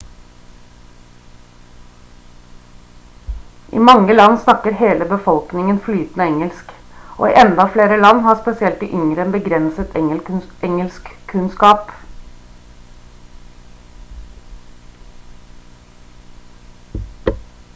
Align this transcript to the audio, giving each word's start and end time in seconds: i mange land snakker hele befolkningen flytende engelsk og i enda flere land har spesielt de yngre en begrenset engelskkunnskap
i 3.79 3.81
mange 3.89 4.15
land 4.15 4.39
snakker 4.45 4.77
hele 4.79 5.07
befolkningen 5.11 5.81
flytende 5.89 6.27
engelsk 6.31 6.71
og 7.17 7.21
i 7.29 7.35
enda 7.43 7.67
flere 7.77 7.99
land 8.05 8.23
har 8.29 8.39
spesielt 8.41 8.81
de 8.85 8.89
yngre 9.03 9.27
en 9.27 9.35
begrenset 9.37 9.95
engelskkunnskap 10.71 11.95